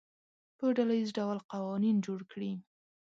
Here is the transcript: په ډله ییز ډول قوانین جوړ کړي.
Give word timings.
په 0.57 0.65
ډله 0.75 0.93
ییز 0.97 1.09
ډول 1.17 1.37
قوانین 1.51 1.97
جوړ 2.05 2.19
کړي. 2.31 2.51